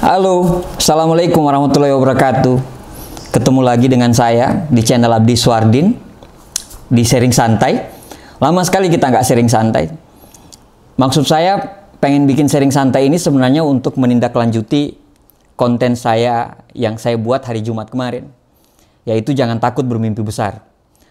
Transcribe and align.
Halo, 0.00 0.64
Assalamualaikum 0.80 1.44
warahmatullahi 1.44 1.92
wabarakatuh. 1.92 2.56
Ketemu 3.36 3.60
lagi 3.60 3.84
dengan 3.84 4.16
saya 4.16 4.64
di 4.72 4.80
channel 4.80 5.12
Abdi 5.12 5.36
Swardin 5.36 5.92
Di 6.88 7.04
sharing 7.04 7.28
santai. 7.28 7.76
Lama 8.40 8.64
sekali 8.64 8.88
kita 8.88 9.12
nggak 9.12 9.20
sharing 9.20 9.52
santai. 9.52 9.92
Maksud 10.96 11.28
saya 11.28 11.60
pengen 12.00 12.24
bikin 12.24 12.48
sharing 12.48 12.72
santai 12.72 13.12
ini 13.12 13.20
sebenarnya 13.20 13.60
untuk 13.60 14.00
menindaklanjuti 14.00 14.96
konten 15.60 15.92
saya 16.00 16.64
yang 16.72 16.96
saya 16.96 17.20
buat 17.20 17.44
hari 17.44 17.60
Jumat 17.60 17.92
kemarin 17.92 18.32
Yaitu 19.04 19.36
jangan 19.36 19.60
takut 19.60 19.84
bermimpi 19.84 20.24
besar. 20.24 20.64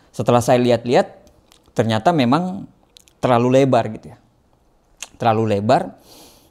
Setelah 0.09 0.41
saya 0.41 0.57
lihat-lihat 0.65 1.29
ternyata 1.77 2.09
memang 2.09 2.65
terlalu 3.21 3.61
lebar 3.61 3.85
gitu 3.93 4.09
ya. 4.09 4.17
Terlalu 5.21 5.61
lebar, 5.61 5.93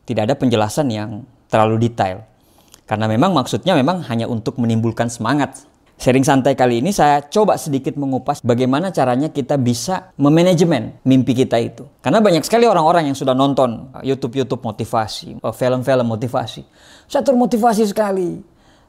tidak 0.06 0.30
ada 0.30 0.34
penjelasan 0.38 0.86
yang 0.86 1.26
terlalu 1.48 1.88
detail. 1.88 2.28
Karena 2.88 3.04
memang 3.04 3.36
maksudnya 3.36 3.76
memang 3.76 4.00
hanya 4.08 4.24
untuk 4.24 4.56
menimbulkan 4.56 5.12
semangat. 5.12 5.68
Sharing 5.98 6.22
santai 6.22 6.54
kali 6.54 6.78
ini 6.78 6.94
saya 6.94 7.20
coba 7.26 7.58
sedikit 7.58 7.98
mengupas 7.98 8.38
bagaimana 8.40 8.94
caranya 8.94 9.28
kita 9.34 9.58
bisa 9.58 10.14
memanajemen 10.14 10.96
mimpi 11.02 11.34
kita 11.34 11.58
itu. 11.58 11.84
Karena 12.00 12.22
banyak 12.22 12.46
sekali 12.46 12.64
orang-orang 12.64 13.10
yang 13.10 13.18
sudah 13.18 13.34
nonton 13.34 13.92
YouTube-YouTube 14.00 14.62
motivasi, 14.62 15.42
eh, 15.42 15.54
film-film 15.58 16.06
motivasi. 16.06 16.62
Saya 17.10 17.26
termotivasi 17.26 17.82
sekali. 17.84 18.40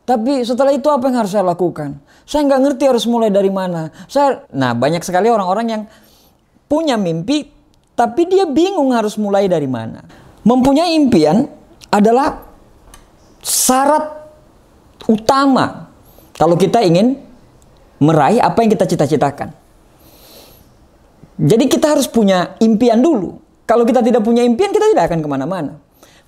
Tapi 0.06 0.46
setelah 0.46 0.70
itu 0.70 0.86
apa 0.90 1.10
yang 1.10 1.26
harus 1.26 1.34
saya 1.34 1.46
lakukan? 1.46 1.98
Saya 2.30 2.46
nggak 2.46 2.62
ngerti 2.66 2.84
harus 2.88 3.06
mulai 3.10 3.34
dari 3.34 3.50
mana. 3.50 3.90
Saya, 4.06 4.46
nah 4.54 4.78
banyak 4.78 5.02
sekali 5.02 5.34
orang-orang 5.34 5.68
yang 5.70 5.84
punya 6.70 6.94
mimpi, 6.94 7.50
tapi 7.98 8.30
dia 8.30 8.46
bingung 8.46 8.94
harus 8.94 9.18
mulai 9.18 9.50
dari 9.50 9.70
mana. 9.70 10.06
Mempunyai 10.46 10.94
impian 10.94 11.46
adalah 11.90 12.49
syarat 13.44 14.30
utama 15.08 15.90
kalau 16.36 16.56
kita 16.56 16.84
ingin 16.84 17.20
meraih 18.00 18.40
apa 18.40 18.64
yang 18.64 18.72
kita 18.72 18.88
cita-citakan. 18.88 19.52
Jadi 21.40 21.72
kita 21.72 21.96
harus 21.96 22.08
punya 22.08 22.56
impian 22.60 23.00
dulu. 23.00 23.40
Kalau 23.64 23.88
kita 23.88 24.04
tidak 24.04 24.26
punya 24.28 24.44
impian, 24.44 24.76
kita 24.76 24.92
tidak 24.92 25.08
akan 25.08 25.20
ke 25.24 25.30
mana-mana. 25.30 25.80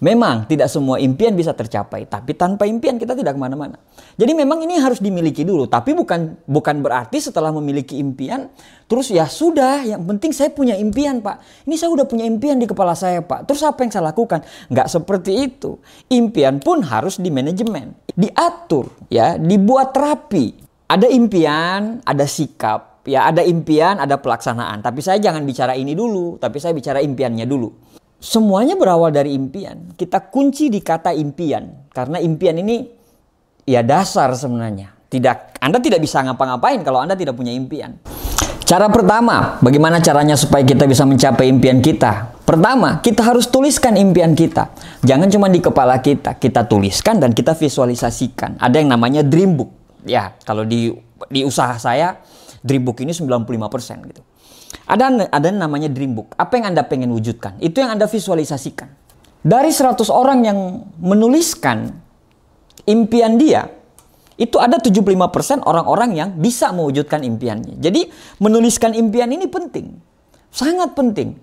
Memang 0.02 0.50
tidak 0.50 0.66
semua 0.66 0.98
impian 0.98 1.38
bisa 1.38 1.54
tercapai, 1.54 2.10
tapi 2.10 2.34
tanpa 2.34 2.66
impian 2.66 2.98
kita 2.98 3.14
tidak 3.14 3.38
ke 3.38 3.40
mana-mana. 3.40 3.78
Jadi 4.18 4.34
memang 4.34 4.66
ini 4.66 4.82
harus 4.82 4.98
dimiliki 4.98 5.46
dulu, 5.46 5.70
tapi 5.70 5.94
bukan 5.94 6.42
bukan 6.50 6.82
berarti 6.82 7.22
setelah 7.22 7.54
memiliki 7.54 8.02
impian, 8.02 8.50
terus 8.90 9.14
ya 9.14 9.30
sudah, 9.30 9.86
yang 9.86 10.02
penting 10.02 10.34
saya 10.34 10.50
punya 10.50 10.74
impian 10.74 11.22
pak. 11.22 11.38
Ini 11.70 11.78
saya 11.78 11.94
udah 11.94 12.10
punya 12.10 12.26
impian 12.26 12.58
di 12.58 12.66
kepala 12.66 12.98
saya 12.98 13.22
pak. 13.22 13.46
Terus 13.46 13.62
apa 13.62 13.86
yang 13.86 13.94
saya 13.94 14.10
lakukan? 14.10 14.42
Nggak 14.74 14.88
seperti 14.90 15.32
itu. 15.38 15.78
Impian 16.10 16.58
pun 16.58 16.82
harus 16.82 17.22
dimanajemen, 17.22 17.94
diatur, 18.18 18.90
ya, 19.06 19.38
dibuat 19.38 19.94
rapi. 19.94 20.58
Ada 20.90 21.14
impian, 21.14 22.02
ada 22.02 22.26
sikap, 22.26 23.06
ya, 23.06 23.30
ada 23.30 23.46
impian, 23.46 24.02
ada 24.02 24.18
pelaksanaan. 24.18 24.82
Tapi 24.82 24.98
saya 25.06 25.22
jangan 25.22 25.46
bicara 25.46 25.78
ini 25.78 25.94
dulu, 25.94 26.42
tapi 26.42 26.58
saya 26.58 26.74
bicara 26.74 27.06
impiannya 27.06 27.46
dulu. 27.46 27.91
Semuanya 28.22 28.78
berawal 28.78 29.10
dari 29.10 29.34
impian. 29.34 29.98
Kita 29.98 30.30
kunci 30.30 30.70
di 30.70 30.78
kata 30.78 31.10
impian. 31.10 31.90
Karena 31.90 32.22
impian 32.22 32.54
ini 32.54 32.86
ya 33.66 33.82
dasar 33.82 34.30
sebenarnya. 34.38 34.94
Tidak, 35.10 35.58
Anda 35.58 35.82
tidak 35.82 36.06
bisa 36.06 36.22
ngapa-ngapain 36.22 36.86
kalau 36.86 37.02
Anda 37.02 37.18
tidak 37.18 37.34
punya 37.34 37.50
impian. 37.50 37.98
Cara 38.62 38.88
pertama, 38.94 39.58
bagaimana 39.60 40.00
caranya 40.00 40.38
supaya 40.38 40.62
kita 40.62 40.86
bisa 40.86 41.02
mencapai 41.04 41.50
impian 41.50 41.82
kita? 41.82 42.38
Pertama, 42.46 43.02
kita 43.02 43.26
harus 43.26 43.50
tuliskan 43.50 43.98
impian 43.98 44.38
kita. 44.38 44.70
Jangan 45.02 45.28
cuma 45.28 45.50
di 45.50 45.58
kepala 45.58 45.98
kita, 46.00 46.38
kita 46.38 46.70
tuliskan 46.70 47.18
dan 47.18 47.34
kita 47.34 47.58
visualisasikan. 47.58 48.62
Ada 48.62 48.86
yang 48.86 48.94
namanya 48.94 49.26
dream 49.26 49.58
book. 49.58 49.74
Ya, 50.06 50.38
kalau 50.46 50.64
di 50.64 50.94
di 51.28 51.42
usaha 51.42 51.74
saya, 51.82 52.22
dream 52.62 52.86
book 52.86 53.02
ini 53.02 53.12
95% 53.18 54.14
gitu. 54.14 54.22
Ada 54.88 55.32
ada 55.32 55.50
namanya 55.52 55.88
dream 55.92 56.16
book. 56.16 56.36
Apa 56.36 56.60
yang 56.60 56.76
Anda 56.76 56.84
pengen 56.88 57.12
wujudkan? 57.12 57.60
Itu 57.60 57.84
yang 57.84 57.96
Anda 57.96 58.08
visualisasikan. 58.08 58.88
Dari 59.42 59.74
100 59.74 60.06
orang 60.14 60.46
yang 60.46 60.60
menuliskan 61.02 61.90
impian 62.86 63.42
dia, 63.42 63.66
itu 64.38 64.58
ada 64.58 64.78
75% 64.78 65.66
orang-orang 65.66 66.18
yang 66.18 66.30
bisa 66.38 66.70
mewujudkan 66.74 67.22
impiannya. 67.26 67.78
Jadi 67.82 68.10
menuliskan 68.42 68.94
impian 68.98 69.30
ini 69.30 69.46
penting. 69.46 69.98
Sangat 70.50 70.98
penting. 70.98 71.38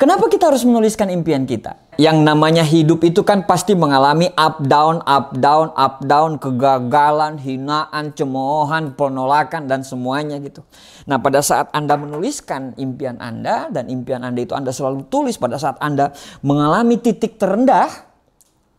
Kenapa 0.00 0.32
kita 0.32 0.48
harus 0.48 0.64
menuliskan 0.64 1.12
impian 1.12 1.44
kita? 1.44 1.76
Yang 2.00 2.24
namanya 2.24 2.64
hidup 2.64 3.04
itu 3.04 3.20
kan 3.20 3.44
pasti 3.44 3.76
mengalami 3.76 4.32
up 4.32 4.64
down, 4.64 5.04
up 5.04 5.36
down, 5.36 5.68
up 5.76 6.00
down, 6.08 6.40
kegagalan, 6.40 7.36
hinaan, 7.36 8.08
cemoohan, 8.16 8.96
penolakan 8.96 9.68
dan 9.68 9.84
semuanya 9.84 10.40
gitu. 10.40 10.64
Nah, 11.04 11.20
pada 11.20 11.44
saat 11.44 11.68
Anda 11.76 12.00
menuliskan 12.00 12.72
impian 12.80 13.20
Anda 13.20 13.68
dan 13.68 13.92
impian 13.92 14.24
Anda 14.24 14.40
itu 14.40 14.56
Anda 14.56 14.72
selalu 14.72 15.04
tulis 15.12 15.36
pada 15.36 15.60
saat 15.60 15.76
Anda 15.84 16.16
mengalami 16.40 16.96
titik 16.96 17.36
terendah, 17.36 17.92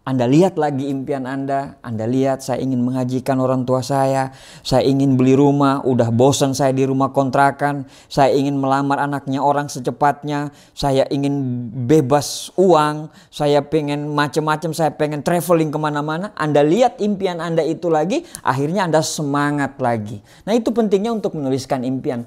anda 0.01 0.25
lihat 0.25 0.57
lagi 0.57 0.89
impian 0.89 1.29
Anda, 1.29 1.77
Anda 1.85 2.09
lihat 2.09 2.41
saya 2.41 2.57
ingin 2.65 2.81
menghajikan 2.81 3.37
orang 3.37 3.69
tua 3.69 3.85
saya, 3.85 4.33
saya 4.65 4.81
ingin 4.81 5.13
beli 5.13 5.37
rumah, 5.37 5.85
udah 5.85 6.09
bosan 6.09 6.57
saya 6.57 6.73
di 6.73 6.89
rumah 6.89 7.13
kontrakan, 7.13 7.85
saya 8.09 8.33
ingin 8.33 8.57
melamar 8.57 8.97
anaknya 8.97 9.45
orang 9.45 9.69
secepatnya, 9.69 10.49
saya 10.73 11.05
ingin 11.13 11.69
bebas 11.85 12.49
uang, 12.57 13.13
saya 13.29 13.61
pengen 13.61 14.09
macam-macam, 14.09 14.73
saya 14.73 14.89
pengen 14.89 15.21
traveling 15.21 15.69
ke 15.69 15.77
mana-mana. 15.77 16.33
Anda 16.33 16.65
lihat 16.65 16.97
impian 16.97 17.37
Anda 17.37 17.61
itu 17.61 17.85
lagi, 17.93 18.25
akhirnya 18.41 18.89
Anda 18.89 19.05
semangat 19.05 19.77
lagi. 19.77 20.17
Nah 20.49 20.57
itu 20.57 20.73
pentingnya 20.73 21.13
untuk 21.13 21.37
menuliskan 21.37 21.85
impian. 21.85 22.25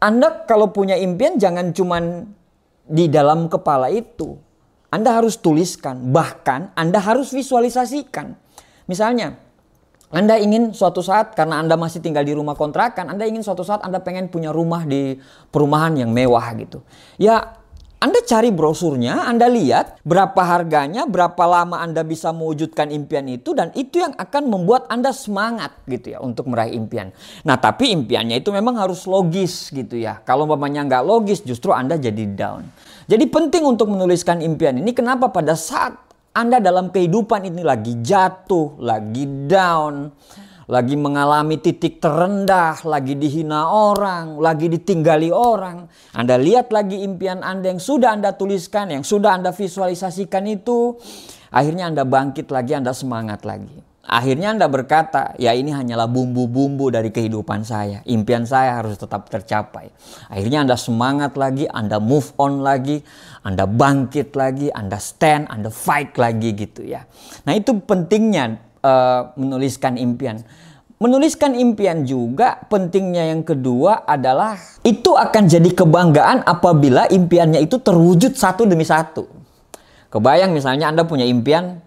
Anda 0.00 0.48
kalau 0.48 0.72
punya 0.72 0.96
impian 0.96 1.36
jangan 1.36 1.76
cuman 1.76 2.24
di 2.88 3.04
dalam 3.12 3.52
kepala 3.52 3.92
itu 3.92 4.40
anda 4.92 5.16
harus 5.16 5.40
tuliskan, 5.40 6.12
bahkan 6.12 6.68
Anda 6.76 7.00
harus 7.00 7.32
visualisasikan. 7.32 8.36
Misalnya, 8.84 9.40
Anda 10.12 10.36
ingin 10.36 10.76
suatu 10.76 11.00
saat 11.00 11.32
karena 11.32 11.64
Anda 11.64 11.80
masih 11.80 12.04
tinggal 12.04 12.28
di 12.28 12.36
rumah 12.36 12.52
kontrakan, 12.52 13.08
Anda 13.08 13.24
ingin 13.24 13.40
suatu 13.40 13.64
saat 13.64 13.80
Anda 13.80 14.04
pengen 14.04 14.28
punya 14.28 14.52
rumah 14.52 14.84
di 14.84 15.16
perumahan 15.48 15.96
yang 15.96 16.12
mewah 16.12 16.44
gitu. 16.60 16.84
Ya, 17.16 17.56
anda 18.02 18.18
cari 18.26 18.50
brosurnya, 18.50 19.30
Anda 19.30 19.46
lihat 19.46 20.02
berapa 20.02 20.42
harganya, 20.42 21.06
berapa 21.06 21.38
lama 21.46 21.78
Anda 21.78 22.02
bisa 22.02 22.34
mewujudkan 22.34 22.90
impian 22.90 23.30
itu 23.30 23.54
dan 23.54 23.70
itu 23.78 24.02
yang 24.02 24.10
akan 24.18 24.50
membuat 24.50 24.90
Anda 24.90 25.14
semangat 25.14 25.70
gitu 25.86 26.10
ya 26.10 26.18
untuk 26.18 26.50
meraih 26.50 26.74
impian. 26.74 27.14
Nah, 27.46 27.62
tapi 27.62 27.94
impiannya 27.94 28.42
itu 28.42 28.50
memang 28.50 28.74
harus 28.74 29.06
logis 29.06 29.70
gitu 29.70 29.94
ya. 29.94 30.18
Kalau 30.26 30.50
mamanya 30.50 30.82
nggak 30.82 31.04
logis, 31.06 31.46
justru 31.46 31.70
Anda 31.70 31.94
jadi 31.94 32.26
down. 32.26 32.66
Jadi 33.06 33.24
penting 33.26 33.62
untuk 33.66 33.90
menuliskan 33.90 34.38
impian 34.42 34.78
ini. 34.78 34.94
Kenapa 34.94 35.30
pada 35.30 35.58
saat 35.58 35.94
Anda 36.32 36.62
dalam 36.62 36.88
kehidupan 36.88 37.44
ini 37.44 37.60
lagi 37.60 38.00
jatuh, 38.00 38.80
lagi 38.80 39.28
down, 39.44 40.08
lagi 40.70 40.96
mengalami 40.96 41.60
titik 41.60 42.00
terendah, 42.00 42.80
lagi 42.88 43.12
dihina 43.18 43.68
orang, 43.68 44.40
lagi 44.40 44.72
ditinggali 44.72 45.28
orang. 45.28 45.92
Anda 46.16 46.40
lihat 46.40 46.72
lagi 46.72 47.04
impian 47.04 47.44
Anda 47.44 47.76
yang 47.76 47.82
sudah 47.82 48.16
Anda 48.16 48.32
tuliskan, 48.32 48.88
yang 48.88 49.04
sudah 49.04 49.36
Anda 49.36 49.52
visualisasikan 49.52 50.48
itu, 50.48 50.96
akhirnya 51.52 51.92
Anda 51.92 52.08
bangkit 52.08 52.48
lagi, 52.48 52.80
Anda 52.80 52.96
semangat 52.96 53.44
lagi. 53.44 53.91
Akhirnya 54.02 54.50
Anda 54.50 54.66
berkata, 54.66 55.30
ya 55.38 55.54
ini 55.54 55.70
hanyalah 55.70 56.10
bumbu-bumbu 56.10 56.90
dari 56.90 57.14
kehidupan 57.14 57.62
saya. 57.62 58.02
Impian 58.02 58.42
saya 58.42 58.82
harus 58.82 58.98
tetap 58.98 59.30
tercapai. 59.30 59.94
Akhirnya 60.26 60.66
Anda 60.66 60.74
semangat 60.74 61.38
lagi, 61.38 61.70
Anda 61.70 62.02
move 62.02 62.34
on 62.34 62.66
lagi, 62.66 63.06
Anda 63.46 63.62
bangkit 63.70 64.34
lagi, 64.34 64.74
Anda 64.74 64.98
stand, 64.98 65.46
Anda 65.46 65.70
fight 65.70 66.18
lagi 66.18 66.50
gitu 66.50 66.82
ya. 66.82 67.06
Nah 67.46 67.54
itu 67.54 67.78
pentingnya 67.78 68.58
uh, 68.82 69.30
menuliskan 69.38 69.94
impian. 69.94 70.42
Menuliskan 70.98 71.54
impian 71.54 72.02
juga 72.02 72.62
pentingnya 72.66 73.30
yang 73.30 73.46
kedua 73.46 74.02
adalah 74.06 74.58
itu 74.82 75.14
akan 75.14 75.46
jadi 75.46 75.70
kebanggaan 75.74 76.42
apabila 76.46 77.06
impiannya 77.06 77.62
itu 77.62 77.78
terwujud 77.78 78.34
satu 78.34 78.66
demi 78.66 78.82
satu. 78.82 79.30
Kebayang 80.10 80.50
misalnya 80.50 80.90
Anda 80.90 81.06
punya 81.06 81.26
impian, 81.26 81.78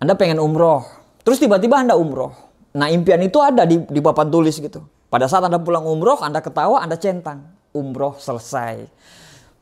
Anda 0.00 0.16
pengen 0.20 0.36
umroh, 0.36 0.97
terus 1.28 1.44
tiba-tiba 1.44 1.76
Anda 1.76 1.92
umroh. 1.92 2.32
Nah 2.72 2.88
impian 2.88 3.20
itu 3.20 3.36
ada 3.36 3.68
di, 3.68 3.84
di 3.84 4.00
papan 4.00 4.32
tulis 4.32 4.56
gitu. 4.56 4.80
Pada 5.12 5.28
saat 5.28 5.44
Anda 5.44 5.60
pulang 5.60 5.84
umroh, 5.84 6.24
Anda 6.24 6.40
ketawa, 6.40 6.80
Anda 6.80 6.96
centang. 6.96 7.52
Umroh 7.76 8.16
selesai. 8.16 8.88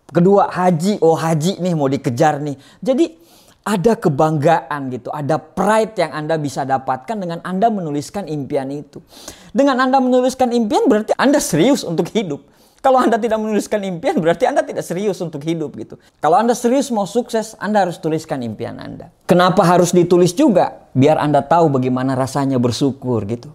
Kedua 0.06 0.46
haji, 0.46 1.02
oh 1.02 1.18
haji 1.18 1.58
nih 1.58 1.74
mau 1.74 1.90
dikejar 1.90 2.38
nih. 2.38 2.54
Jadi 2.78 3.18
ada 3.66 3.98
kebanggaan 3.98 4.94
gitu, 4.94 5.10
ada 5.10 5.42
pride 5.42 5.98
yang 5.98 6.14
Anda 6.14 6.38
bisa 6.38 6.62
dapatkan 6.62 7.18
dengan 7.18 7.42
Anda 7.42 7.66
menuliskan 7.66 8.30
impian 8.30 8.70
itu. 8.70 9.02
Dengan 9.50 9.82
Anda 9.82 9.98
menuliskan 9.98 10.54
impian 10.54 10.86
berarti 10.86 11.18
Anda 11.18 11.42
serius 11.42 11.82
untuk 11.82 12.06
hidup. 12.14 12.46
Kalau 12.86 13.02
Anda 13.02 13.18
tidak 13.18 13.42
menuliskan 13.42 13.82
impian, 13.82 14.14
berarti 14.22 14.46
Anda 14.46 14.62
tidak 14.62 14.86
serius 14.86 15.18
untuk 15.18 15.42
hidup 15.42 15.74
gitu. 15.74 15.98
Kalau 16.22 16.38
Anda 16.38 16.54
serius 16.54 16.86
mau 16.94 17.02
sukses, 17.02 17.58
Anda 17.58 17.82
harus 17.82 17.98
tuliskan 17.98 18.46
impian 18.46 18.78
Anda. 18.78 19.10
Kenapa 19.26 19.66
harus 19.66 19.90
ditulis 19.90 20.30
juga? 20.30 20.86
Biar 20.94 21.18
Anda 21.18 21.42
tahu 21.42 21.66
bagaimana 21.66 22.14
rasanya 22.14 22.62
bersyukur 22.62 23.26
gitu. 23.26 23.50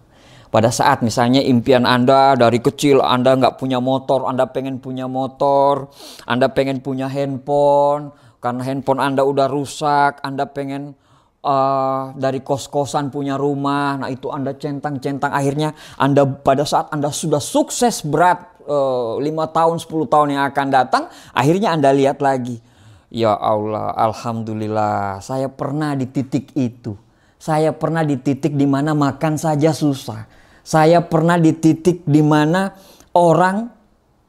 Pada 0.52 0.68
saat 0.68 1.00
misalnya 1.00 1.40
impian 1.40 1.88
Anda 1.88 2.36
dari 2.36 2.60
kecil 2.60 3.00
Anda 3.00 3.32
nggak 3.40 3.56
punya 3.56 3.80
motor, 3.80 4.28
Anda 4.28 4.52
pengen 4.52 4.84
punya 4.84 5.08
motor, 5.08 5.88
Anda 6.28 6.52
pengen 6.52 6.84
punya 6.84 7.08
handphone, 7.08 8.12
karena 8.36 8.60
handphone 8.68 9.00
Anda 9.00 9.24
udah 9.24 9.48
rusak, 9.48 10.20
Anda 10.20 10.44
pengen 10.44 10.92
uh, 11.40 12.14
dari 12.20 12.40
kos-kosan 12.40 13.08
punya 13.08 13.36
rumah, 13.36 13.98
nah 13.98 14.08
itu 14.08 14.30
Anda 14.30 14.54
centang-centang 14.56 15.32
akhirnya 15.34 15.74
Anda 15.98 16.26
pada 16.26 16.68
saat 16.68 16.92
Anda 16.94 17.10
sudah 17.10 17.42
sukses 17.42 18.06
berat 18.06 18.51
uh, 18.72 19.20
5 19.20 19.28
tahun 19.28 19.76
10 19.76 20.12
tahun 20.12 20.28
yang 20.32 20.44
akan 20.48 20.66
datang, 20.72 21.04
akhirnya 21.36 21.76
Anda 21.76 21.92
lihat 21.92 22.24
lagi, 22.24 22.64
ya 23.12 23.36
Allah, 23.36 23.92
alhamdulillah, 23.92 25.20
saya 25.20 25.52
pernah 25.52 25.92
di 25.92 26.08
titik 26.08 26.56
itu. 26.56 26.96
Saya 27.36 27.74
pernah 27.74 28.06
di 28.06 28.16
titik 28.16 28.54
di 28.54 28.64
mana 28.64 28.94
makan 28.94 29.36
saja 29.36 29.74
susah. 29.74 30.24
Saya 30.62 31.02
pernah 31.02 31.36
di 31.36 31.50
titik 31.52 32.06
di 32.06 32.22
mana 32.22 32.70
orang 33.12 33.66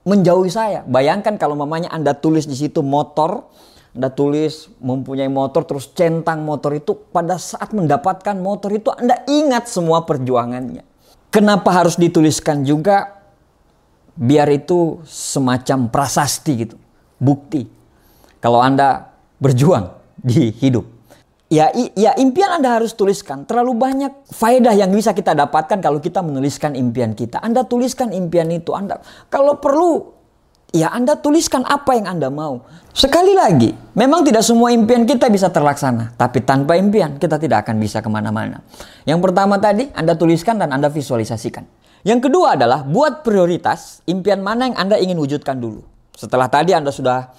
menjauhi 0.03 0.51
saya. 0.51 0.81
Bayangkan 0.83 1.39
kalau 1.39 1.55
mamanya 1.55 1.93
Anda 1.93 2.17
tulis 2.17 2.49
di 2.49 2.57
situ 2.57 2.81
motor, 2.81 3.47
Anda 3.93 4.09
tulis 4.09 4.67
mempunyai 4.81 5.29
motor 5.29 5.63
terus 5.63 5.93
centang 5.93 6.41
motor 6.41 6.73
itu 6.73 6.97
pada 7.13 7.37
saat 7.37 7.71
mendapatkan 7.71 8.35
motor 8.35 8.73
itu 8.73 8.89
Anda 8.89 9.21
ingat 9.29 9.69
semua 9.69 10.03
perjuangannya. 10.03 10.83
Kenapa 11.29 11.69
harus 11.69 11.97
dituliskan 11.97 12.65
juga? 12.65 13.22
Biar 14.13 14.45
itu 14.53 15.01
semacam 15.09 15.89
prasasti 15.89 16.51
gitu, 16.67 16.77
bukti. 17.17 17.65
Kalau 18.37 18.61
Anda 18.61 19.09
berjuang 19.41 19.89
di 20.21 20.53
hidup 20.53 20.93
ya, 21.53 21.69
ya 21.93 22.11
impian 22.17 22.57
Anda 22.57 22.81
harus 22.81 22.97
tuliskan. 22.97 23.45
Terlalu 23.45 23.77
banyak 23.77 24.13
faedah 24.33 24.73
yang 24.73 24.89
bisa 24.89 25.13
kita 25.13 25.37
dapatkan 25.37 25.77
kalau 25.77 26.01
kita 26.01 26.25
menuliskan 26.25 26.73
impian 26.73 27.13
kita. 27.13 27.37
Anda 27.37 27.61
tuliskan 27.61 28.09
impian 28.09 28.49
itu. 28.49 28.73
Anda 28.73 28.97
kalau 29.29 29.61
perlu 29.61 30.09
ya 30.73 30.89
Anda 30.89 31.13
tuliskan 31.21 31.61
apa 31.69 31.93
yang 31.93 32.17
Anda 32.17 32.33
mau. 32.33 32.65
Sekali 32.93 33.33
lagi, 33.37 33.73
memang 33.93 34.25
tidak 34.25 34.41
semua 34.41 34.73
impian 34.73 35.05
kita 35.05 35.29
bisa 35.29 35.53
terlaksana. 35.53 36.17
Tapi 36.17 36.41
tanpa 36.41 36.73
impian 36.77 37.21
kita 37.21 37.37
tidak 37.37 37.69
akan 37.69 37.77
bisa 37.77 38.01
ke 38.01 38.09
mana-mana. 38.09 38.65
Yang 39.05 39.19
pertama 39.29 39.61
tadi 39.61 39.93
Anda 39.93 40.17
tuliskan 40.17 40.57
dan 40.57 40.73
Anda 40.73 40.89
visualisasikan. 40.89 41.82
Yang 42.03 42.29
kedua 42.29 42.59
adalah 42.59 42.83
buat 42.83 43.23
prioritas 43.23 44.03
impian 44.07 44.43
mana 44.43 44.67
yang 44.67 44.77
Anda 44.77 44.99
ingin 44.99 45.15
wujudkan 45.19 45.59
dulu. 45.59 45.83
Setelah 46.13 46.51
tadi 46.51 46.75
Anda 46.75 46.91
sudah 46.91 47.31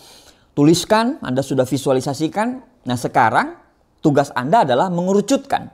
tuliskan, 0.57 1.21
Anda 1.21 1.45
sudah 1.45 1.69
visualisasikan. 1.69 2.65
Nah 2.85 2.97
sekarang 2.97 3.65
Tugas 4.05 4.29
Anda 4.37 4.69
adalah 4.69 4.93
mengerucutkan 4.93 5.73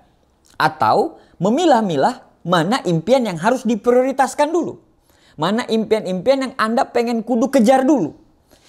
atau 0.55 1.19
memilah-milah 1.43 2.47
mana 2.47 2.79
impian 2.87 3.27
yang 3.27 3.35
harus 3.43 3.67
diprioritaskan 3.67 4.55
dulu. 4.55 4.79
Mana 5.35 5.67
impian-impian 5.67 6.39
yang 6.47 6.55
Anda 6.55 6.87
pengen 6.87 7.27
kudu 7.27 7.51
kejar 7.51 7.83
dulu. 7.83 8.15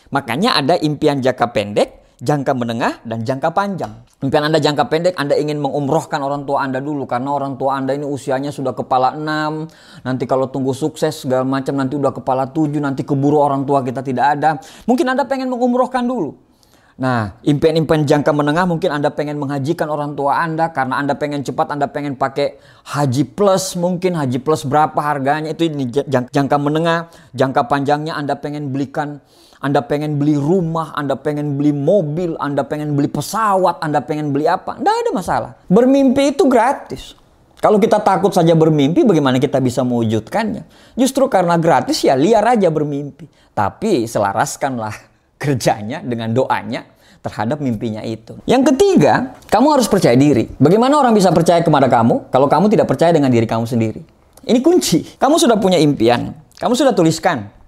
Makanya 0.09 0.57
ada 0.57 0.81
impian 0.81 1.21
jangka 1.21 1.53
pendek, 1.53 2.00
jangka 2.21 2.53
menengah, 2.53 3.01
dan 3.01 3.25
jangka 3.25 3.49
panjang. 3.49 3.89
Impian 4.21 4.45
Anda 4.45 4.61
jangka 4.61 4.85
pendek, 4.93 5.17
Anda 5.17 5.33
ingin 5.33 5.57
mengumrohkan 5.57 6.21
orang 6.21 6.45
tua 6.45 6.61
Anda 6.61 6.77
dulu. 6.77 7.09
Karena 7.09 7.33
orang 7.33 7.57
tua 7.57 7.81
Anda 7.81 7.97
ini 7.97 8.05
usianya 8.05 8.53
sudah 8.53 8.77
kepala 8.77 9.17
enam. 9.17 9.65
Nanti 10.05 10.29
kalau 10.29 10.53
tunggu 10.53 10.77
sukses 10.77 11.25
segala 11.25 11.41
macam, 11.41 11.73
nanti 11.81 11.97
udah 11.97 12.13
kepala 12.13 12.45
tujuh. 12.53 12.77
Nanti 12.77 13.01
keburu 13.01 13.41
orang 13.41 13.65
tua 13.65 13.81
kita 13.81 14.05
tidak 14.05 14.37
ada. 14.37 14.61
Mungkin 14.85 15.09
Anda 15.09 15.25
pengen 15.25 15.49
mengumrohkan 15.49 16.05
dulu. 16.05 16.53
Nah, 17.01 17.33
impian-impian 17.41 18.05
jangka 18.05 18.29
menengah 18.29 18.69
mungkin 18.69 18.93
Anda 18.93 19.09
pengen 19.09 19.41
menghajikan 19.41 19.89
orang 19.89 20.13
tua 20.13 20.37
Anda 20.37 20.69
karena 20.69 21.01
Anda 21.01 21.17
pengen 21.17 21.41
cepat, 21.41 21.73
Anda 21.73 21.89
pengen 21.89 22.13
pakai 22.13 22.61
haji 22.93 23.25
plus 23.33 23.73
mungkin 23.73 24.13
haji 24.13 24.37
plus 24.37 24.69
berapa 24.69 24.93
harganya 25.01 25.49
itu 25.49 25.65
ini 25.65 25.89
jangka 26.29 26.61
menengah, 26.61 27.09
jangka 27.33 27.65
panjangnya 27.65 28.13
Anda 28.13 28.37
pengen 28.37 28.69
belikan 28.69 29.17
anda 29.61 29.85
pengen 29.85 30.17
beli 30.17 30.33
rumah, 30.41 30.89
Anda 30.97 31.13
pengen 31.13 31.53
beli 31.53 31.69
mobil, 31.69 32.33
Anda 32.41 32.65
pengen 32.65 32.97
beli 32.97 33.05
pesawat, 33.05 33.77
Anda 33.85 34.01
pengen 34.01 34.33
beli 34.33 34.49
apa? 34.49 34.81
Tidak 34.81 34.95
ada 35.05 35.11
masalah. 35.13 35.51
Bermimpi 35.69 36.33
itu 36.33 36.49
gratis. 36.49 37.13
Kalau 37.61 37.77
kita 37.77 38.01
takut 38.01 38.33
saja 38.33 38.57
bermimpi, 38.57 39.05
bagaimana 39.05 39.37
kita 39.37 39.61
bisa 39.61 39.85
mewujudkannya? 39.85 40.65
Justru 40.97 41.29
karena 41.29 41.61
gratis 41.61 42.01
ya 42.01 42.17
liar 42.17 42.41
aja 42.41 42.73
bermimpi. 42.73 43.29
Tapi 43.53 44.09
selaraskanlah 44.09 44.97
kerjanya 45.41 46.01
dengan 46.01 46.33
doanya 46.33 46.81
terhadap 47.21 47.61
mimpinya 47.61 48.01
itu. 48.01 48.41
Yang 48.49 48.73
ketiga, 48.73 49.37
kamu 49.45 49.77
harus 49.77 49.85
percaya 49.85 50.17
diri. 50.17 50.49
Bagaimana 50.57 50.97
orang 50.97 51.13
bisa 51.13 51.29
percaya 51.29 51.61
kepada 51.61 51.85
kamu 51.85 52.33
kalau 52.33 52.49
kamu 52.49 52.65
tidak 52.73 52.89
percaya 52.89 53.13
dengan 53.13 53.29
diri 53.29 53.45
kamu 53.45 53.69
sendiri? 53.69 54.01
Ini 54.41 54.57
kunci. 54.57 55.21
Kamu 55.21 55.37
sudah 55.37 55.61
punya 55.61 55.77
impian, 55.77 56.33
kamu 56.57 56.73
sudah 56.73 56.97
tuliskan, 56.97 57.60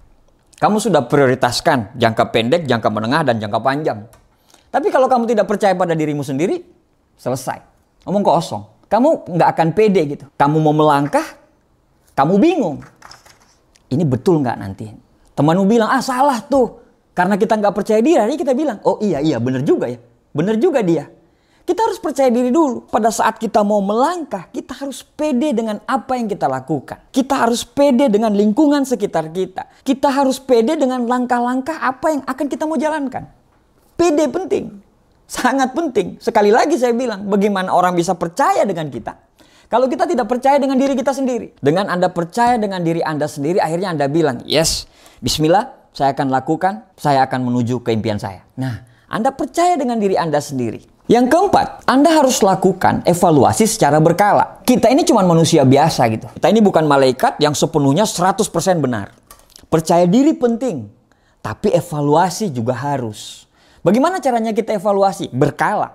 kamu 0.58 0.76
sudah 0.78 1.02
prioritaskan 1.06 1.98
jangka 1.98 2.30
pendek, 2.30 2.62
jangka 2.66 2.88
menengah, 2.90 3.22
dan 3.26 3.42
jangka 3.42 3.58
panjang. 3.58 3.98
Tapi 4.70 4.90
kalau 4.90 5.06
kamu 5.06 5.30
tidak 5.30 5.46
percaya 5.46 5.74
pada 5.74 5.94
dirimu 5.94 6.22
sendiri, 6.22 6.62
selesai. 7.18 7.62
Ngomong 8.06 8.22
kosong. 8.26 8.62
Kamu 8.90 9.34
nggak 9.34 9.48
akan 9.54 9.68
pede 9.74 10.02
gitu. 10.06 10.24
Kamu 10.38 10.58
mau 10.62 10.74
melangkah, 10.74 11.24
kamu 12.14 12.34
bingung. 12.38 12.78
Ini 13.90 14.02
betul 14.06 14.42
nggak 14.42 14.58
nanti? 14.58 14.86
Temanmu 15.34 15.66
bilang, 15.66 15.90
ah 15.90 16.02
salah 16.02 16.38
tuh. 16.42 16.82
Karena 17.14 17.38
kita 17.38 17.54
nggak 17.58 17.74
percaya 17.74 18.02
diri, 18.02 18.34
kita 18.34 18.54
bilang, 18.54 18.82
oh 18.82 18.98
iya 18.98 19.22
iya 19.22 19.38
bener 19.38 19.62
juga 19.62 19.86
ya, 19.86 19.98
bener 20.34 20.58
juga 20.58 20.82
dia. 20.82 21.06
Kita 21.64 21.80
harus 21.80 21.96
percaya 21.96 22.28
diri 22.28 22.52
dulu. 22.52 22.84
Pada 22.92 23.08
saat 23.08 23.40
kita 23.40 23.64
mau 23.64 23.80
melangkah, 23.80 24.52
kita 24.52 24.84
harus 24.84 25.00
pede 25.00 25.56
dengan 25.56 25.80
apa 25.88 26.12
yang 26.20 26.28
kita 26.28 26.44
lakukan. 26.44 27.08
Kita 27.08 27.40
harus 27.40 27.64
pede 27.64 28.12
dengan 28.12 28.36
lingkungan 28.36 28.84
sekitar 28.84 29.32
kita. 29.32 29.64
Kita 29.80 30.12
harus 30.12 30.36
pede 30.36 30.76
dengan 30.76 31.08
langkah-langkah 31.08 31.80
apa 31.80 32.06
yang 32.12 32.22
akan 32.28 32.46
kita 32.52 32.68
mau 32.68 32.76
jalankan. 32.76 33.24
Pede 33.96 34.28
penting. 34.28 34.76
Sangat 35.24 35.72
penting. 35.72 36.20
Sekali 36.20 36.52
lagi 36.52 36.76
saya 36.76 36.92
bilang, 36.92 37.24
bagaimana 37.32 37.72
orang 37.72 37.96
bisa 37.96 38.12
percaya 38.12 38.68
dengan 38.68 38.92
kita? 38.92 39.16
Kalau 39.72 39.88
kita 39.88 40.04
tidak 40.04 40.28
percaya 40.28 40.60
dengan 40.60 40.76
diri 40.76 40.92
kita 40.92 41.16
sendiri. 41.16 41.56
Dengan 41.64 41.88
Anda 41.88 42.12
percaya 42.12 42.60
dengan 42.60 42.84
diri 42.84 43.00
Anda 43.00 43.24
sendiri, 43.24 43.56
akhirnya 43.56 43.96
Anda 43.96 44.06
bilang, 44.12 44.44
yes, 44.44 44.84
bismillah, 45.24 45.72
saya 45.96 46.12
akan 46.12 46.28
lakukan, 46.28 46.84
saya 47.00 47.24
akan 47.24 47.40
menuju 47.48 47.80
ke 47.80 47.96
impian 47.96 48.20
saya. 48.20 48.44
Nah, 48.60 48.84
Anda 49.08 49.32
percaya 49.32 49.80
dengan 49.80 49.96
diri 49.96 50.20
Anda 50.20 50.44
sendiri. 50.44 50.93
Yang 51.04 51.36
keempat, 51.36 51.84
Anda 51.84 52.16
harus 52.16 52.40
lakukan 52.40 53.04
evaluasi 53.04 53.68
secara 53.68 54.00
berkala. 54.00 54.64
Kita 54.64 54.88
ini 54.88 55.04
cuma 55.04 55.20
manusia 55.20 55.60
biasa 55.60 56.08
gitu. 56.08 56.32
Kita 56.32 56.48
ini 56.48 56.64
bukan 56.64 56.88
malaikat 56.88 57.36
yang 57.44 57.52
sepenuhnya 57.52 58.08
100% 58.08 58.40
benar. 58.80 59.12
Percaya 59.68 60.08
diri 60.08 60.32
penting, 60.32 60.88
tapi 61.44 61.76
evaluasi 61.76 62.48
juga 62.48 62.72
harus. 62.72 63.44
Bagaimana 63.84 64.16
caranya 64.16 64.56
kita 64.56 64.72
evaluasi? 64.80 65.28
Berkala. 65.28 65.92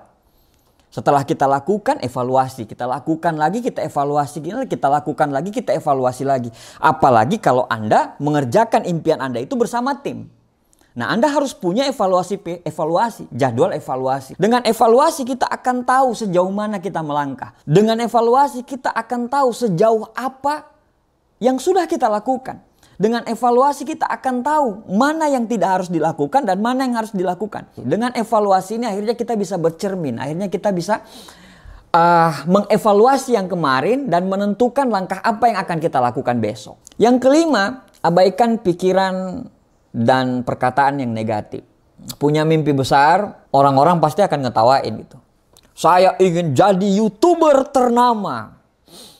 Setelah 0.93 1.25
kita 1.25 1.49
lakukan 1.49 1.97
evaluasi, 2.05 2.69
kita 2.69 2.85
lakukan 2.85 3.33
lagi, 3.33 3.65
kita 3.65 3.81
evaluasi, 3.81 4.45
kita 4.45 4.87
lakukan 4.93 5.33
lagi, 5.33 5.49
kita 5.49 5.73
evaluasi 5.73 6.21
lagi. 6.21 6.53
Apalagi 6.77 7.41
kalau 7.41 7.65
Anda 7.65 8.13
mengerjakan 8.21 8.85
impian 8.85 9.25
Anda 9.25 9.41
itu 9.41 9.57
bersama 9.57 9.97
tim. 10.05 10.29
Nah, 10.99 11.15
Anda 11.15 11.31
harus 11.31 11.55
punya 11.55 11.87
evaluasi 11.87 12.43
evaluasi, 12.67 13.31
jadwal 13.31 13.71
evaluasi. 13.71 14.35
Dengan 14.35 14.59
evaluasi 14.67 15.23
kita 15.23 15.47
akan 15.47 15.87
tahu 15.87 16.11
sejauh 16.11 16.51
mana 16.51 16.83
kita 16.83 16.99
melangkah. 16.99 17.55
Dengan 17.63 18.03
evaluasi 18.03 18.67
kita 18.67 18.91
akan 18.91 19.31
tahu 19.31 19.55
sejauh 19.55 20.11
apa 20.11 20.67
yang 21.39 21.55
sudah 21.55 21.87
kita 21.87 22.11
lakukan. 22.11 22.59
Dengan 22.99 23.23
evaluasi 23.23 23.87
kita 23.87 24.11
akan 24.11 24.43
tahu 24.43 24.91
mana 24.91 25.31
yang 25.31 25.47
tidak 25.47 25.79
harus 25.79 25.87
dilakukan 25.87 26.43
dan 26.43 26.59
mana 26.59 26.83
yang 26.83 26.99
harus 26.99 27.15
dilakukan. 27.15 27.71
Dengan 27.79 28.11
evaluasi 28.11 28.75
ini 28.75 28.91
akhirnya 28.91 29.15
kita 29.15 29.39
bisa 29.39 29.55
bercermin, 29.55 30.19
akhirnya 30.19 30.51
kita 30.51 30.75
bisa 30.75 30.99
uh, 31.95 32.43
mengevaluasi 32.43 33.39
yang 33.39 33.47
kemarin 33.47 34.11
dan 34.11 34.27
menentukan 34.27 34.91
langkah 34.91 35.23
apa 35.23 35.47
yang 35.47 35.63
akan 35.63 35.79
kita 35.79 35.95
lakukan 36.03 36.43
besok. 36.43 36.75
Yang 36.99 37.23
kelima, 37.23 37.87
abaikan 38.03 38.59
pikiran 38.59 39.47
dan 39.89 40.45
perkataan 40.45 41.01
yang 41.01 41.11
negatif. 41.11 41.65
Punya 42.15 42.47
mimpi 42.47 42.71
besar, 42.71 43.45
orang-orang 43.51 43.99
pasti 43.99 44.23
akan 44.23 44.47
ngetawain 44.47 44.93
gitu. 45.03 45.17
Saya 45.75 46.15
ingin 46.19 46.55
jadi 46.55 46.87
YouTuber 46.99 47.71
ternama. 47.71 48.59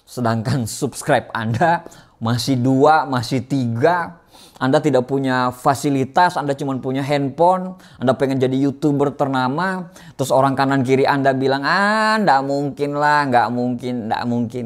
Sedangkan 0.10 0.66
subscribe 0.66 1.30
Anda 1.32 1.86
masih 2.20 2.60
dua, 2.60 3.08
masih 3.08 3.46
tiga, 3.46 4.20
Anda 4.60 4.84
tidak 4.84 5.08
punya 5.08 5.56
fasilitas, 5.56 6.36
Anda 6.36 6.52
cuma 6.52 6.76
punya 6.84 7.00
handphone, 7.00 7.80
Anda 7.96 8.12
pengen 8.12 8.44
jadi 8.44 8.60
youtuber 8.60 9.16
ternama, 9.16 9.88
terus 10.20 10.36
orang 10.36 10.52
kanan 10.58 10.84
kiri 10.84 11.08
Anda 11.08 11.32
bilang, 11.32 11.64
ah 11.64 12.20
nggak 12.20 12.42
mungkin 12.44 13.00
lah, 13.00 13.24
nggak 13.32 13.48
mungkin, 13.56 14.12
nggak 14.12 14.24
mungkin. 14.28 14.66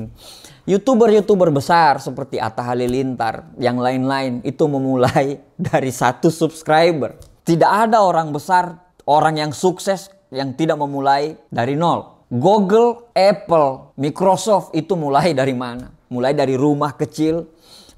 Youtuber-youtuber 0.64 1.52
besar 1.52 2.00
seperti 2.00 2.40
Atta 2.40 2.64
Halilintar, 2.64 3.52
yang 3.60 3.84
lain-lain 3.84 4.40
itu 4.48 4.64
memulai 4.64 5.44
dari 5.60 5.92
satu 5.92 6.32
subscriber. 6.32 7.20
Tidak 7.44 7.68
ada 7.68 8.00
orang 8.00 8.32
besar, 8.32 8.80
orang 9.04 9.44
yang 9.44 9.52
sukses 9.52 10.08
yang 10.32 10.56
tidak 10.56 10.80
memulai 10.80 11.36
dari 11.52 11.76
nol. 11.76 12.16
Google, 12.32 13.12
Apple, 13.12 13.92
Microsoft 14.00 14.72
itu 14.72 14.96
mulai 14.96 15.36
dari 15.36 15.52
mana? 15.52 15.92
Mulai 16.08 16.32
dari 16.32 16.56
rumah 16.56 16.96
kecil, 16.96 17.44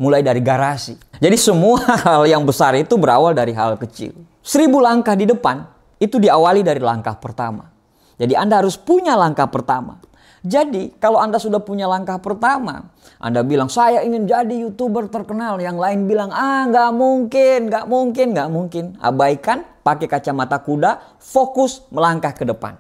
mulai 0.01 0.25
dari 0.25 0.41
garasi. 0.41 0.97
Jadi 1.21 1.37
semua 1.37 1.85
hal 2.09 2.25
yang 2.25 2.41
besar 2.49 2.73
itu 2.73 2.97
berawal 2.97 3.37
dari 3.37 3.53
hal 3.53 3.77
kecil. 3.77 4.17
Seribu 4.41 4.81
langkah 4.81 5.13
di 5.13 5.29
depan 5.29 5.69
itu 6.01 6.17
diawali 6.17 6.65
dari 6.65 6.81
langkah 6.81 7.13
pertama. 7.13 7.69
Jadi 8.17 8.33
Anda 8.33 8.63
harus 8.63 8.73
punya 8.73 9.13
langkah 9.13 9.45
pertama. 9.53 10.01
Jadi 10.45 10.93
kalau 11.01 11.17
Anda 11.17 11.41
sudah 11.41 11.57
punya 11.57 11.89
langkah 11.89 12.21
pertama, 12.21 12.93
Anda 13.17 13.41
bilang 13.41 13.65
saya 13.65 14.05
ingin 14.05 14.29
jadi 14.29 14.53
youtuber 14.53 15.09
terkenal, 15.09 15.57
yang 15.57 15.81
lain 15.81 16.05
bilang 16.05 16.29
ah 16.29 16.69
nggak 16.69 16.93
mungkin, 16.93 17.73
nggak 17.73 17.85
mungkin, 17.89 18.27
nggak 18.37 18.49
mungkin. 18.53 18.83
Abaikan, 19.01 19.65
pakai 19.81 20.05
kacamata 20.05 20.61
kuda, 20.61 21.17
fokus 21.17 21.89
melangkah 21.89 22.37
ke 22.37 22.45
depan. 22.45 22.77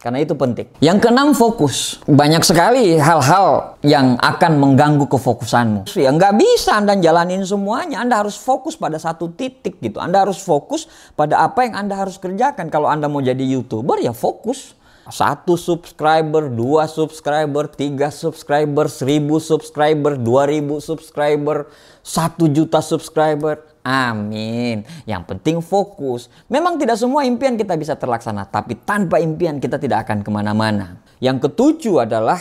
Karena 0.00 0.24
itu 0.24 0.32
penting. 0.32 0.64
Yang 0.80 0.98
keenam 1.04 1.36
fokus. 1.36 2.00
Banyak 2.08 2.40
sekali 2.40 2.96
hal-hal 2.96 3.76
yang 3.84 4.16
akan 4.16 4.56
mengganggu 4.56 5.04
kefokusanmu. 5.04 5.84
Ya 5.92 6.08
nggak 6.08 6.40
bisa 6.40 6.80
Anda 6.80 6.96
jalanin 6.96 7.44
semuanya. 7.44 8.00
Anda 8.00 8.24
harus 8.24 8.40
fokus 8.40 8.80
pada 8.80 8.96
satu 8.96 9.28
titik 9.28 9.76
gitu. 9.84 10.00
Anda 10.00 10.24
harus 10.24 10.40
fokus 10.40 10.88
pada 11.12 11.44
apa 11.44 11.68
yang 11.68 11.84
Anda 11.84 12.00
harus 12.00 12.16
kerjakan. 12.16 12.72
Kalau 12.72 12.88
Anda 12.88 13.12
mau 13.12 13.20
jadi 13.20 13.44
YouTuber 13.44 14.00
ya 14.00 14.16
fokus 14.16 14.72
satu 15.10 15.58
subscriber, 15.58 16.46
dua 16.46 16.86
subscriber, 16.86 17.66
tiga 17.66 18.08
subscriber, 18.14 18.86
seribu 18.86 19.42
subscriber, 19.42 20.14
dua 20.14 20.46
ribu 20.46 20.78
subscriber, 20.78 21.66
satu 22.00 22.46
juta 22.46 22.78
subscriber. 22.78 23.60
Amin. 23.82 24.86
Yang 25.04 25.22
penting 25.26 25.56
fokus. 25.60 26.30
Memang 26.46 26.78
tidak 26.78 26.96
semua 26.96 27.26
impian 27.26 27.58
kita 27.58 27.74
bisa 27.74 27.98
terlaksana, 27.98 28.46
tapi 28.46 28.78
tanpa 28.78 29.18
impian 29.18 29.58
kita 29.58 29.76
tidak 29.76 30.08
akan 30.08 30.22
ke 30.22 30.30
mana-mana. 30.30 31.02
Yang 31.18 31.50
ketujuh 31.50 32.08
adalah 32.08 32.40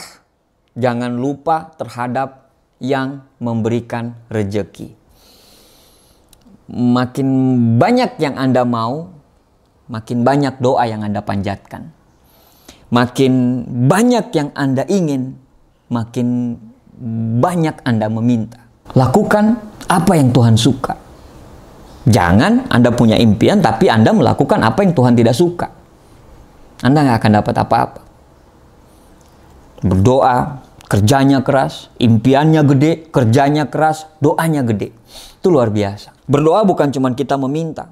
jangan 0.78 1.18
lupa 1.18 1.74
terhadap 1.76 2.54
yang 2.80 3.28
memberikan 3.42 4.16
rejeki. 4.32 4.96
Makin 6.70 7.28
banyak 7.82 8.22
yang 8.22 8.38
Anda 8.38 8.62
mau, 8.62 9.10
makin 9.90 10.22
banyak 10.22 10.62
doa 10.62 10.86
yang 10.86 11.02
Anda 11.02 11.26
panjatkan 11.26 11.99
makin 12.90 13.64
banyak 13.88 14.34
yang 14.34 14.50
Anda 14.58 14.84
ingin, 14.90 15.38
makin 15.90 16.58
banyak 17.40 17.86
Anda 17.86 18.10
meminta. 18.10 18.60
Lakukan 18.98 19.62
apa 19.86 20.14
yang 20.18 20.34
Tuhan 20.34 20.58
suka. 20.58 20.98
Jangan 22.10 22.66
Anda 22.74 22.90
punya 22.90 23.22
impian 23.22 23.62
tapi 23.62 23.86
Anda 23.88 24.10
melakukan 24.10 24.66
apa 24.66 24.82
yang 24.82 24.94
Tuhan 24.98 25.14
tidak 25.14 25.38
suka. 25.38 25.68
Anda 26.82 27.06
nggak 27.06 27.18
akan 27.22 27.32
dapat 27.44 27.56
apa-apa. 27.56 28.02
Berdoa, 29.80 30.60
kerjanya 30.92 31.40
keras, 31.46 31.88
impiannya 32.02 32.66
gede, 32.68 32.92
kerjanya 33.14 33.70
keras, 33.70 34.10
doanya 34.20 34.66
gede. 34.66 34.92
Itu 35.40 35.54
luar 35.54 35.72
biasa. 35.72 36.12
Berdoa 36.28 36.66
bukan 36.68 36.92
cuma 36.92 37.14
kita 37.16 37.40
meminta, 37.40 37.88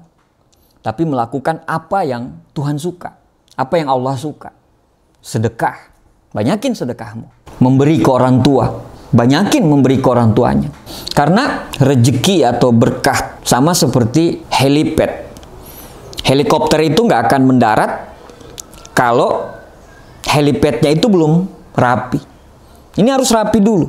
tapi 0.84 1.08
melakukan 1.08 1.64
apa 1.64 2.04
yang 2.04 2.44
Tuhan 2.52 2.76
suka, 2.76 3.16
apa 3.56 3.74
yang 3.80 3.88
Allah 3.88 4.16
suka 4.20 4.57
sedekah. 5.22 5.90
Banyakin 6.32 6.76
sedekahmu. 6.76 7.26
Memberi 7.64 7.98
ke 7.98 8.10
orang 8.10 8.44
tua. 8.44 8.68
Banyakin 9.08 9.64
memberi 9.64 9.98
ke 9.98 10.08
orang 10.08 10.36
tuanya. 10.36 10.68
Karena 11.16 11.68
rezeki 11.80 12.44
atau 12.44 12.70
berkah 12.70 13.40
sama 13.40 13.72
seperti 13.72 14.44
helipad. 14.52 15.28
Helikopter 16.28 16.84
itu 16.84 17.08
nggak 17.08 17.32
akan 17.32 17.42
mendarat 17.48 17.90
kalau 18.92 19.48
helipadnya 20.28 20.92
itu 20.92 21.08
belum 21.08 21.48
rapi. 21.72 22.20
Ini 23.00 23.08
harus 23.08 23.32
rapi 23.32 23.62
dulu. 23.62 23.88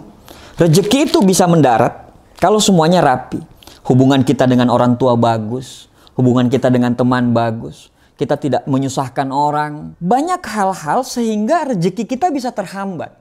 Rezeki 0.55 1.11
itu 1.11 1.19
bisa 1.25 1.49
mendarat 1.49 2.13
kalau 2.39 2.63
semuanya 2.63 3.03
rapi. 3.03 3.43
Hubungan 3.83 4.21
kita 4.21 4.45
dengan 4.45 4.69
orang 4.69 4.95
tua 4.95 5.17
bagus, 5.17 5.89
hubungan 6.13 6.45
kita 6.45 6.69
dengan 6.69 6.93
teman 6.93 7.33
bagus, 7.33 7.89
kita 8.19 8.35
tidak 8.35 8.67
menyusahkan 8.67 9.31
orang. 9.31 9.95
Banyak 10.03 10.43
hal-hal 10.43 11.07
sehingga 11.07 11.71
rezeki 11.71 12.03
kita 12.03 12.27
bisa 12.35 12.51
terhambat. 12.51 13.15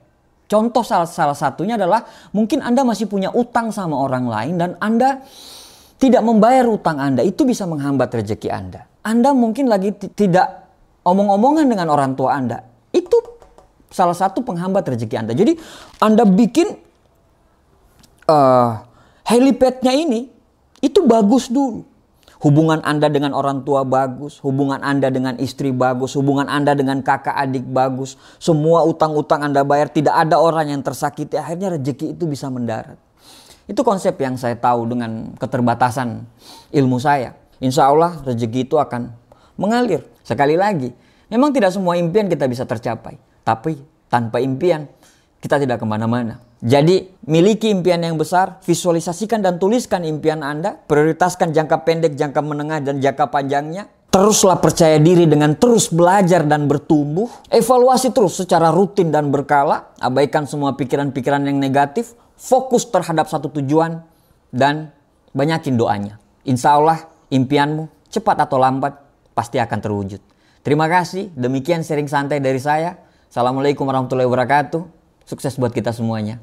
Contoh 0.51 0.83
salah, 0.83 1.07
salah 1.07 1.39
satunya 1.39 1.79
adalah 1.79 2.03
mungkin 2.35 2.59
Anda 2.59 2.83
masih 2.83 3.07
punya 3.07 3.31
utang 3.31 3.71
sama 3.71 3.95
orang 3.95 4.27
lain 4.27 4.55
dan 4.59 4.71
Anda 4.83 5.23
tidak 6.03 6.27
membayar 6.27 6.67
utang 6.67 6.99
Anda. 6.99 7.23
Itu 7.23 7.47
bisa 7.47 7.63
menghambat 7.71 8.11
rezeki 8.11 8.49
Anda. 8.51 8.91
Anda 9.07 9.31
mungkin 9.31 9.71
lagi 9.71 9.95
tidak 9.95 10.67
omong-omongan 11.07 11.71
dengan 11.71 11.95
orang 11.95 12.19
tua 12.19 12.35
Anda. 12.35 12.65
Itu 12.91 13.23
salah 13.95 14.19
satu 14.19 14.43
penghambat 14.43 14.83
rezeki 14.83 15.15
Anda. 15.15 15.33
Jadi 15.37 15.55
Anda 16.03 16.27
bikin 16.27 16.75
uh, 18.27 18.83
helipadnya 19.31 19.95
ini 19.95 20.27
itu 20.83 21.07
bagus 21.07 21.47
dulu. 21.53 21.87
Hubungan 22.39 22.79
Anda 22.87 23.11
dengan 23.11 23.35
orang 23.35 23.67
tua 23.67 23.83
bagus, 23.83 24.39
hubungan 24.47 24.79
Anda 24.79 25.11
dengan 25.11 25.35
istri 25.43 25.75
bagus, 25.75 26.15
hubungan 26.15 26.47
Anda 26.47 26.79
dengan 26.79 27.03
kakak 27.03 27.35
adik 27.35 27.67
bagus. 27.67 28.15
Semua 28.39 28.87
utang-utang 28.87 29.43
Anda 29.43 29.67
bayar, 29.67 29.91
tidak 29.91 30.15
ada 30.15 30.39
orang 30.39 30.71
yang 30.71 30.83
tersakiti. 30.87 31.35
Akhirnya 31.35 31.75
rezeki 31.75 32.15
itu 32.15 32.31
bisa 32.31 32.47
mendarat. 32.47 32.95
Itu 33.67 33.83
konsep 33.83 34.15
yang 34.23 34.39
saya 34.39 34.55
tahu 34.55 34.87
dengan 34.87 35.35
keterbatasan 35.35 36.25
ilmu 36.71 37.03
saya. 37.03 37.35
Insya 37.59 37.91
Allah 37.91 38.23
rezeki 38.23 38.71
itu 38.71 38.79
akan 38.79 39.11
mengalir. 39.59 40.07
Sekali 40.23 40.55
lagi, 40.55 40.95
memang 41.27 41.51
tidak 41.51 41.75
semua 41.75 41.99
impian 41.99 42.31
kita 42.31 42.47
bisa 42.47 42.63
tercapai. 42.63 43.19
Tapi 43.43 43.83
tanpa 44.07 44.39
impian, 44.39 44.87
kita 45.39 45.59
tidak 45.63 45.79
ke 45.79 45.87
mana-mana. 45.87 46.43
Jadi, 46.59 47.07
miliki 47.31 47.71
impian 47.71 48.03
yang 48.03 48.19
besar, 48.19 48.59
visualisasikan 48.67 49.39
dan 49.39 49.63
tuliskan 49.63 50.03
impian 50.03 50.43
Anda, 50.43 50.75
prioritaskan 50.75 51.55
jangka 51.55 51.87
pendek, 51.87 52.19
jangka 52.19 52.41
menengah, 52.43 52.83
dan 52.83 52.99
jangka 52.99 53.31
panjangnya. 53.31 53.87
Teruslah 54.11 54.59
percaya 54.59 54.99
diri 54.99 55.31
dengan 55.31 55.55
terus 55.55 55.93
belajar 55.95 56.43
dan 56.43 56.67
bertumbuh. 56.67 57.31
Evaluasi 57.53 58.11
terus 58.11 58.41
secara 58.41 58.73
rutin 58.75 59.15
dan 59.15 59.31
berkala. 59.31 59.95
Abaikan 60.01 60.49
semua 60.49 60.75
pikiran-pikiran 60.75 61.45
yang 61.47 61.61
negatif. 61.61 62.17
Fokus 62.35 62.89
terhadap 62.89 63.31
satu 63.31 63.53
tujuan. 63.53 64.03
Dan 64.49 64.91
banyakin 65.37 65.77
doanya. 65.77 66.17
Insya 66.49 66.81
Allah 66.81 67.05
impianmu 67.29 68.09
cepat 68.09 68.49
atau 68.49 68.57
lambat 68.57 68.97
pasti 69.37 69.61
akan 69.61 69.79
terwujud. 69.79 70.25
Terima 70.65 70.89
kasih. 70.89 71.29
Demikian 71.37 71.85
sharing 71.85 72.09
santai 72.09 72.41
dari 72.41 72.59
saya. 72.59 72.97
Assalamualaikum 73.29 73.85
warahmatullahi 73.85 74.27
wabarakatuh. 74.27 74.98
Sukses 75.29 75.61
buat 75.61 75.77
kita 75.77 75.93
semuanya. 75.93 76.41